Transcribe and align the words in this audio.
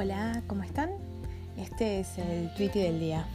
Hola, 0.00 0.44
¿cómo 0.46 0.62
están? 0.62 0.90
Este 1.56 1.98
es 1.98 2.18
el 2.18 2.54
tweet 2.54 2.70
del 2.70 3.00
día. 3.00 3.26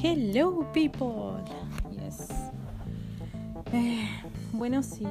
Hello 0.00 0.64
people. 0.72 1.42
Yes. 1.90 2.28
Eh, 3.72 4.06
bueno, 4.52 4.80
sí. 4.84 5.04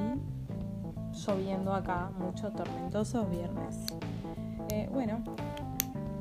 Lloviendo 1.12 1.74
acá, 1.74 2.10
mucho 2.18 2.50
tormentoso 2.52 3.26
viernes. 3.26 3.84
Eh, 4.70 4.88
bueno, 4.90 5.22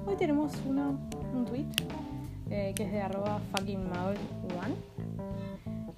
hoy 0.06 0.18
tenemos 0.18 0.52
uno, 0.68 1.00
un 1.34 1.46
tweet 1.46 1.68
eh, 2.50 2.74
que 2.76 2.84
es 2.84 2.92
de 2.92 3.02
arroba 3.02 3.40
fucking 3.54 3.86
one 3.86 4.95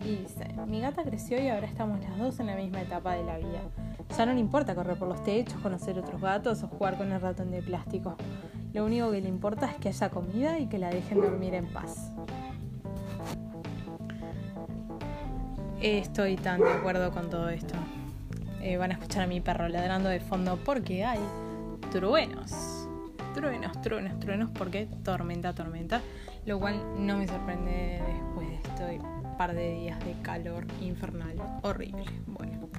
y 0.07 0.15
dice, 0.15 0.47
mi 0.67 0.79
gata 0.79 1.03
creció 1.03 1.41
y 1.41 1.49
ahora 1.49 1.67
estamos 1.67 1.99
las 1.99 2.17
dos 2.17 2.39
en 2.39 2.47
la 2.47 2.55
misma 2.55 2.81
etapa 2.81 3.13
de 3.13 3.23
la 3.23 3.37
vida. 3.37 3.61
Ya 4.17 4.25
no 4.25 4.33
le 4.33 4.39
importa 4.39 4.73
correr 4.73 4.97
por 4.97 5.09
los 5.09 5.21
techos, 5.23 5.59
conocer 5.61 5.99
otros 5.99 6.21
gatos 6.21 6.63
o 6.63 6.67
jugar 6.67 6.97
con 6.97 7.11
el 7.11 7.19
ratón 7.19 7.51
de 7.51 7.61
plástico. 7.61 8.15
Lo 8.73 8.85
único 8.85 9.11
que 9.11 9.21
le 9.21 9.27
importa 9.27 9.69
es 9.69 9.75
que 9.75 9.89
haya 9.89 10.09
comida 10.09 10.59
y 10.59 10.67
que 10.67 10.79
la 10.79 10.89
dejen 10.89 11.19
dormir 11.19 11.53
en 11.55 11.67
paz. 11.67 12.11
Estoy 15.81 16.37
tan 16.37 16.61
de 16.61 16.71
acuerdo 16.71 17.11
con 17.11 17.29
todo 17.29 17.49
esto. 17.49 17.75
Eh, 18.61 18.77
van 18.77 18.91
a 18.91 18.93
escuchar 18.93 19.23
a 19.23 19.27
mi 19.27 19.41
perro 19.41 19.67
ladrando 19.67 20.09
de 20.09 20.19
fondo 20.19 20.57
porque 20.63 21.03
hay 21.03 21.19
truenos. 21.91 22.87
Truenos, 23.33 23.81
truenos, 23.81 24.19
truenos 24.19 24.49
porque 24.51 24.87
tormenta, 25.03 25.53
tormenta. 25.53 26.01
Lo 26.45 26.59
cual 26.59 26.81
no 26.97 27.17
me 27.17 27.27
sorprende 27.27 28.01
después 28.07 28.46
de 28.85 28.95
esto 28.95 29.17
par 29.37 29.53
de 29.53 29.73
días 29.73 29.99
de 30.03 30.13
calor 30.23 30.65
infernal, 30.81 31.37
horrible. 31.61 32.03
Bueno, 32.25 32.69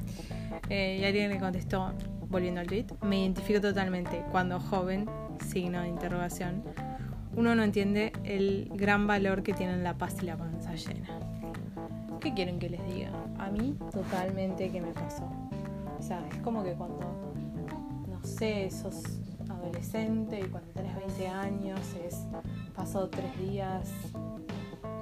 eh, 0.68 0.98
y 1.00 1.04
alguien 1.04 1.30
me 1.30 1.38
contestó, 1.38 1.92
volviendo 2.28 2.60
al 2.60 2.66
tweet, 2.66 2.86
me 3.02 3.20
identifico 3.20 3.60
totalmente 3.60 4.24
cuando 4.32 4.58
joven, 4.58 5.08
signo 5.46 5.82
de 5.82 5.88
interrogación, 5.88 6.64
uno 7.36 7.54
no 7.54 7.62
entiende 7.62 8.12
el 8.24 8.68
gran 8.74 9.06
valor 9.06 9.44
que 9.44 9.54
tienen 9.54 9.84
la 9.84 9.96
paz 9.96 10.16
y 10.20 10.26
la 10.26 10.36
panza 10.36 10.74
llena. 10.74 11.08
¿Qué 12.20 12.34
quieren 12.34 12.58
que 12.58 12.68
les 12.68 12.84
diga? 12.92 13.12
A 13.38 13.50
mí 13.50 13.76
totalmente 13.92 14.70
que 14.70 14.80
me 14.80 14.92
pasó. 14.92 15.30
O 15.96 16.02
sea, 16.02 16.26
es 16.28 16.38
como 16.38 16.64
que 16.64 16.72
cuando, 16.72 16.98
no 18.08 18.24
sé, 18.24 18.68
sos 18.72 19.20
adolescente 19.48 20.40
y 20.40 20.48
cuando 20.48 20.70
tenés 20.72 20.96
20 20.96 21.28
años 21.28 21.80
es 22.04 22.26
pasó 22.74 23.08
tres 23.08 23.38
días 23.38 23.88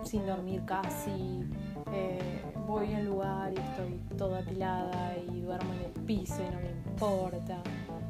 sin 0.06 0.24
dormir 0.24 0.62
casi, 0.64 1.44
eh, 1.92 2.42
voy 2.66 2.94
a 2.94 3.00
lugar 3.00 3.52
y 3.52 3.58
estoy 3.58 4.00
toda 4.16 4.38
apilada 4.38 5.16
y 5.16 5.40
duermo 5.40 5.72
en 5.74 5.80
el 5.80 6.04
piso 6.04 6.36
y 6.42 6.54
no 6.54 6.60
me 6.60 6.70
importa. 6.70 7.60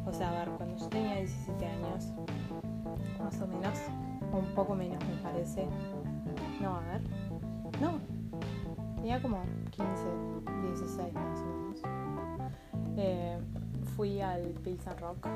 O 0.04 0.12
sea, 0.12 0.28
a 0.28 0.44
ver, 0.44 0.50
cuando 0.56 0.76
yo 0.76 0.88
tenía 0.88 1.16
17 1.16 1.66
años, 1.66 2.12
más 3.18 3.40
o 3.40 3.46
menos, 3.46 3.78
un 4.30 4.54
poco 4.54 4.74
menos 4.74 4.98
me 5.06 5.16
parece. 5.22 5.66
No, 6.60 6.76
a 6.76 6.80
ver. 6.80 7.00
No. 7.80 7.98
Tenía 8.96 9.22
como 9.22 9.42
15, 9.70 9.86
16 10.74 11.14
más 11.14 11.40
o 11.40 11.46
menos. 11.46 11.82
Eh, 12.98 13.38
fui 13.96 14.20
al 14.20 14.42
Pilsen 14.62 14.98
Rock. 14.98 15.26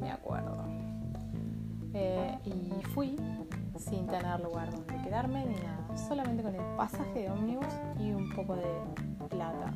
Me 0.00 0.10
acuerdo. 0.10 0.64
Eh, 1.94 2.38
y 2.44 2.82
fui 2.88 3.16
sin 3.80 4.06
tener 4.06 4.40
lugar 4.40 4.70
donde 4.70 5.02
quedarme 5.02 5.46
ni 5.46 5.54
nada, 5.54 5.96
solamente 5.96 6.42
con 6.42 6.54
el 6.54 6.76
pasaje 6.76 7.20
de 7.20 7.30
ómnibus 7.30 7.66
y 7.98 8.12
un 8.12 8.32
poco 8.34 8.56
de 8.56 8.66
plata. 9.28 9.72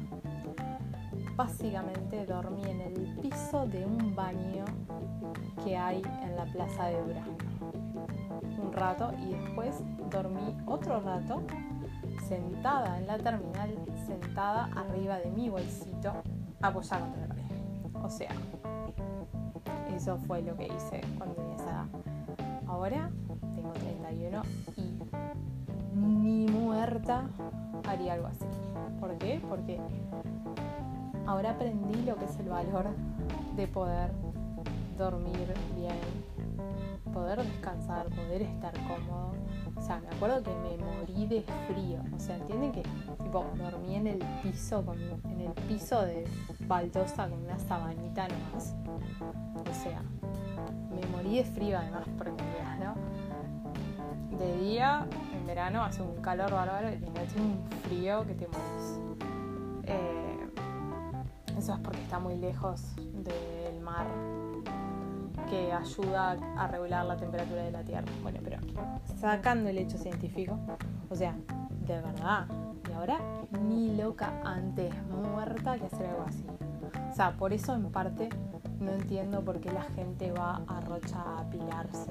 Básicamente 1.37 2.27
dormí 2.27 2.63
en 2.65 2.81
el 2.81 3.19
piso 3.21 3.67
de 3.67 3.85
un 3.85 4.15
baño 4.15 4.65
que 5.65 5.77
hay 5.77 6.03
en 6.23 6.37
la 6.37 6.45
plaza 6.45 6.87
de 6.87 7.03
Durazno. 7.03 7.35
Un 8.63 8.73
rato 8.73 9.11
y 9.19 9.33
después 9.33 9.83
dormí 10.11 10.55
otro 10.67 11.01
rato 11.01 11.43
sentada 12.29 12.99
en 12.99 13.07
la 13.07 13.19
terminal, 13.19 13.75
sentada 14.07 14.69
arriba 14.77 15.19
de 15.19 15.31
mi 15.31 15.49
bolsito, 15.49 16.13
apoyada 16.63 17.01
contra 17.01 17.23
la 17.23 17.29
pared. 17.29 18.05
O 18.05 18.11
sea, 18.11 18.31
eso 19.95 20.19
fue 20.19 20.43
lo 20.43 20.57
que 20.57 20.67
hice 20.67 21.01
cuando 21.17 21.35
tenía 21.35 21.57
esa 21.57 21.71
edad. 21.71 21.87
Ahora 22.67 23.11
31 23.75 24.43
y 24.77 25.97
ni 25.97 26.47
muerta 26.47 27.29
haría 27.87 28.15
algo 28.15 28.27
así. 28.29 28.47
¿Por 29.01 29.17
qué? 29.19 29.41
Porque 29.49 29.79
ahora 31.27 31.51
aprendí 31.51 32.03
lo 32.03 32.17
que 32.17 32.25
es 32.25 32.39
el 32.39 32.49
valor 32.49 32.87
de 33.57 33.67
poder 33.67 34.11
dormir 34.97 35.53
bien, 35.77 35.99
poder 37.13 37.43
descansar, 37.43 38.07
poder 38.11 38.43
estar 38.43 38.73
cómodo. 38.89 39.33
O 39.77 39.83
sea, 39.83 40.01
me 40.01 40.09
acuerdo 40.09 40.43
que 40.43 40.51
me 40.51 40.77
morí 40.79 41.27
de 41.27 41.43
frío. 41.67 42.01
O 42.15 42.19
sea, 42.19 42.37
¿entienden 42.37 42.73
que 42.73 42.83
tipo 43.23 43.45
dormí 43.57 43.97
en 43.97 44.07
el 44.07 44.19
piso 44.43 44.85
con, 44.85 44.99
en 45.01 45.41
el 45.41 45.53
piso 45.69 46.03
de 46.03 46.25
baldosa 46.67 47.29
con 47.29 47.43
una 47.43 47.59
sabanita 47.59 48.29
nomás? 48.29 48.75
O 49.69 49.75
sea, 49.83 50.03
me 50.95 51.07
morí 51.09 51.39
de 51.39 51.45
frío 51.45 51.79
además 51.79 52.05
porque 52.17 52.44
de 54.39 54.57
día, 54.59 55.07
en 55.33 55.47
verano 55.47 55.83
hace 55.83 56.03
un 56.03 56.21
calor 56.23 56.51
bárbaro 56.53 56.91
y 56.91 56.97
de 56.97 57.07
noche 57.07 57.37
un 57.39 57.63
frío 57.83 58.27
que 58.27 58.35
te 58.35 58.47
morís. 58.47 59.01
Eh, 59.85 60.49
eso 61.59 61.75
es 61.75 61.81
porque 61.81 62.03
está 62.03 62.19
muy 62.19 62.37
lejos 62.37 62.95
del 62.97 63.81
mar 63.81 64.07
que 65.49 65.73
ayuda 65.73 66.37
a 66.57 66.67
regular 66.67 67.05
la 67.07 67.17
temperatura 67.17 67.63
de 67.63 67.71
la 67.71 67.83
Tierra. 67.83 68.07
Bueno, 68.23 68.41
pero 68.43 68.59
sacando 69.21 69.69
el 69.69 69.79
hecho 69.79 69.99
científico, 69.99 70.59
o 71.11 71.15
sea, 71.15 71.37
de 71.87 72.01
verdad, 72.01 72.47
y 72.89 72.93
ahora 72.93 73.19
ni 73.63 73.95
loca 73.95 74.33
antes 74.45 74.93
muerta 75.09 75.79
que 75.79 75.87
hacer 75.87 76.07
algo 76.07 76.25
así. 76.27 76.45
O 77.11 77.15
sea, 77.15 77.37
por 77.37 77.53
eso 77.53 77.75
en 77.75 77.91
parte 77.91 78.29
no 78.81 78.91
entiendo 78.93 79.45
por 79.45 79.61
qué 79.61 79.73
la 79.73 79.83
gente 79.83 80.33
va 80.33 80.63
a 80.67 80.81
Rocha 80.81 81.21
a 81.21 81.41
apilarse. 81.41 82.11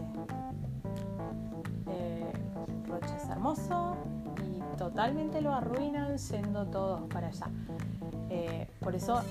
Eh, 1.88 2.32
Rocha 2.88 3.18
es 3.18 3.30
hermoso 3.30 3.96
y 4.42 4.78
totalmente 4.78 5.42
lo 5.42 5.54
arruinan 5.54 6.18
yendo 6.18 6.66
todos 6.68 7.02
para 7.14 7.28
allá. 7.28 7.48
Eh, 8.30 8.68
por 8.80 8.96
eso 8.96 9.22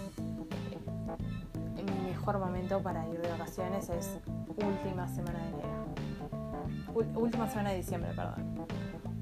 mi 1.76 2.10
mejor 2.10 2.38
momento 2.38 2.80
para 2.80 3.08
ir 3.08 3.20
de 3.20 3.28
vacaciones 3.30 3.88
es 3.90 4.18
última 4.48 5.08
semana 5.08 5.38
de 5.40 5.48
enero. 5.48 7.20
última 7.20 7.48
semana 7.48 7.70
de 7.70 7.76
diciembre, 7.76 8.12
perdón. 8.14 8.66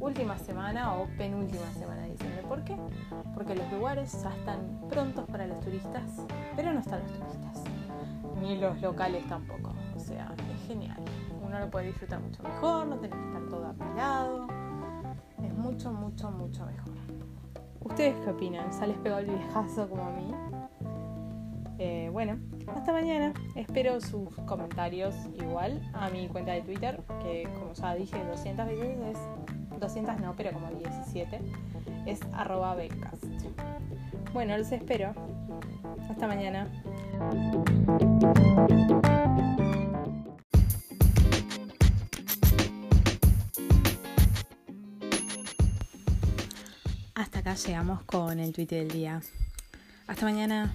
Última 0.01 0.39
semana 0.39 0.95
o 0.95 1.07
penúltima 1.19 1.71
semana 1.73 2.03
de 2.03 2.13
diciembre. 2.13 2.43
¿Por 2.49 2.65
qué? 2.65 2.77
Porque 3.35 3.55
los 3.55 3.71
lugares 3.71 4.23
ya 4.23 4.31
están 4.31 4.81
prontos 4.89 5.27
para 5.27 5.47
los 5.47 5.61
turistas, 5.61 6.27
pero 6.57 6.73
no 6.73 6.81
están 6.81 7.01
los 7.03 7.13
turistas 7.13 7.65
ni 8.41 8.57
los 8.57 8.81
locales 8.81 9.27
tampoco. 9.29 9.73
O 9.95 10.01
sea, 10.01 10.35
es 10.55 10.67
genial. 10.67 10.97
Uno 11.51 11.59
lo 11.59 11.69
puede 11.69 11.87
disfrutar 11.87 12.21
mucho 12.21 12.45
mejor, 12.45 12.87
no 12.87 12.97
tiene 12.99 13.17
que 13.17 13.27
estar 13.27 13.49
todo 13.49 13.67
apilado. 13.67 14.47
Es 15.43 15.53
mucho, 15.53 15.91
mucho, 15.91 16.31
mucho 16.31 16.65
mejor. 16.65 16.95
¿Ustedes 17.81 18.15
qué 18.23 18.31
opinan? 18.31 18.71
¿Ya 18.71 18.87
les 18.87 18.97
pegó 18.99 19.19
el 19.19 19.27
viejazo 19.27 19.89
como 19.89 20.05
a 20.05 20.13
mí? 20.13 20.33
Eh, 21.79 22.09
bueno, 22.13 22.39
hasta 22.73 22.93
mañana. 22.93 23.33
Espero 23.57 24.01
sus 24.01 24.33
comentarios 24.47 25.13
igual 25.35 25.83
a 25.93 26.09
mi 26.11 26.29
cuenta 26.29 26.53
de 26.53 26.63
Twitter, 26.63 27.03
que 27.21 27.49
como 27.59 27.73
ya 27.73 27.97
dije 27.97 28.25
200 28.25 28.69
veces 28.69 28.99
es 29.11 29.81
200 29.81 30.21
no, 30.21 30.37
pero 30.37 30.53
como 30.53 30.71
17, 30.71 31.41
es 32.07 32.21
arroba 32.33 32.77
becast. 32.77 33.25
Bueno, 34.33 34.57
los 34.57 34.71
espero. 34.71 35.15
Hasta 36.09 36.29
mañana. 36.29 36.69
Hasta 47.21 47.41
acá 47.41 47.55
llegamos 47.55 48.03
con 48.05 48.41
el 48.41 48.51
tweet 48.55 48.69
del 48.69 48.89
día. 48.89 49.21
Hasta 50.07 50.25
mañana. 50.25 50.73